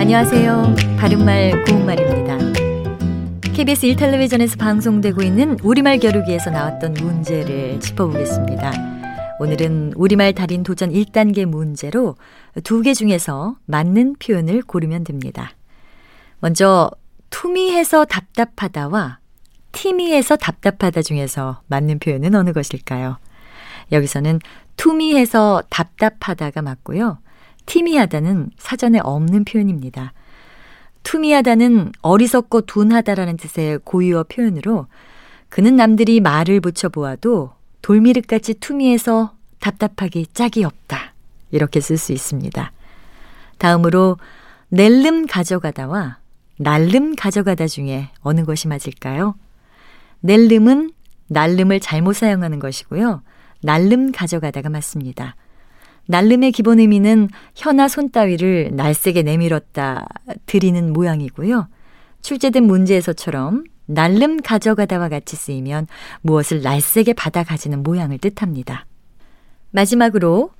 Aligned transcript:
안녕하세요. 0.00 0.76
바른말 0.98 1.62
고운말입니다. 1.66 2.38
KBS 3.52 3.86
1텔레비전에서 3.88 4.58
방송되고 4.58 5.20
있는 5.22 5.58
우리말 5.62 5.98
겨루기에서 5.98 6.48
나왔던 6.48 6.94
문제를 6.94 7.78
짚어보겠습니다. 7.80 8.72
오늘은 9.40 9.92
우리말 9.96 10.32
달인 10.32 10.62
도전 10.62 10.90
1단계 10.90 11.44
문제로 11.44 12.16
두 12.64 12.80
개 12.80 12.94
중에서 12.94 13.56
맞는 13.66 14.16
표현을 14.18 14.62
고르면 14.62 15.04
됩니다. 15.04 15.52
먼저 16.38 16.90
투미해서 17.28 18.06
답답하다와 18.06 19.18
티미해서 19.72 20.36
답답하다 20.36 21.02
중에서 21.02 21.60
맞는 21.66 21.98
표현은 21.98 22.34
어느 22.34 22.54
것일까요? 22.54 23.18
여기서는 23.92 24.38
투미해서 24.78 25.62
답답하다가 25.68 26.62
맞고요. 26.62 27.18
티미하다는 27.70 28.50
사전에 28.58 28.98
없는 28.98 29.44
표현입니다. 29.44 30.12
투미하다는 31.04 31.92
어리석고 32.02 32.62
둔하다라는 32.62 33.36
뜻의 33.36 33.78
고유어 33.84 34.24
표현으로 34.24 34.88
그는 35.48 35.76
남들이 35.76 36.18
말을 36.18 36.60
붙여보아도 36.60 37.52
돌미륵같이 37.80 38.54
투미해서 38.54 39.34
답답하기 39.60 40.26
짝이 40.34 40.64
없다. 40.64 41.14
이렇게 41.52 41.78
쓸 41.80 41.96
수 41.96 42.10
있습니다. 42.10 42.72
다음으로 43.58 44.16
낼름 44.70 45.26
가져가다와 45.26 46.18
날름 46.56 47.14
가져가다 47.14 47.68
중에 47.68 48.08
어느 48.20 48.44
것이 48.44 48.66
맞을까요? 48.66 49.36
낼름은 50.22 50.90
날름을 51.28 51.78
잘못 51.78 52.14
사용하는 52.14 52.58
것이고요. 52.58 53.22
날름 53.62 54.10
가져가다가 54.10 54.70
맞습니다. 54.70 55.36
날름의 56.06 56.52
기본 56.52 56.80
의미는 56.80 57.28
혀나 57.54 57.88
손 57.88 58.10
따위를 58.10 58.70
날쌔게 58.72 59.22
내밀었다 59.22 60.06
드리는 60.46 60.92
모양이고요. 60.92 61.68
출제된 62.22 62.64
문제에서처럼 62.64 63.64
날름 63.86 64.40
가져가다와 64.40 65.08
같이 65.08 65.36
쓰이면 65.36 65.86
무엇을 66.22 66.62
날쌔게 66.62 67.12
받아 67.14 67.42
가지는 67.42 67.82
모양을 67.82 68.18
뜻합니다. 68.18 68.86
마지막으로 69.70 70.50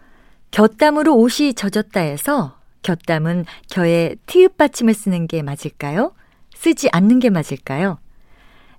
곁담으로 0.51 1.17
옷이 1.17 1.55
젖었다 1.55 2.01
해서 2.01 2.59
곁담은 2.83 3.45
겨에 3.71 4.17
티읕 4.27 4.57
받침을 4.57 4.95
쓰는 4.95 5.27
게 5.27 5.43
맞을까요? 5.43 6.13
쓰지 6.55 6.89
않는 6.93 7.21
게 7.21 7.31
맞을까요? 7.31 7.99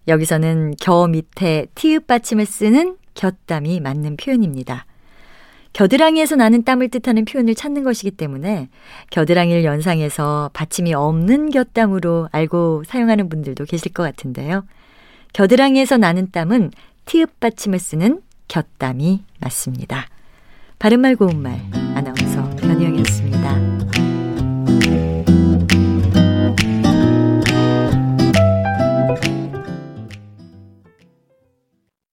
여기서는 0.07 0.75
겨 0.81 1.07
밑에 1.07 1.67
티읕 1.75 2.07
받침을 2.07 2.45
쓰는 2.45 2.97
곁담이 3.13 3.79
맞는 3.79 4.17
표현입니다. 4.17 4.85
겨드랑이에서 5.73 6.35
나는 6.35 6.63
땀을 6.63 6.89
뜻하는 6.89 7.25
표현을 7.25 7.55
찾는 7.55 7.83
것이기 7.83 8.11
때문에 8.11 8.69
겨드랑이를 9.09 9.63
연상해서 9.63 10.49
받침이 10.53 10.93
없는 10.93 11.51
곁땀으로 11.51 12.29
알고 12.31 12.83
사용하는 12.85 13.29
분들도 13.29 13.65
계실 13.65 13.93
것 13.93 14.03
같은데요. 14.03 14.65
겨드랑이에서 15.33 15.97
나는 15.97 16.29
땀은 16.31 16.71
티읕 17.05 17.39
받침을 17.39 17.79
쓰는 17.79 18.21
곁땀이 18.47 19.23
맞습니다. 19.39 20.07
바른말 20.77 21.15
고운말 21.15 21.59
아나운서 21.95 22.49
변희영이었습니다. 22.57 23.20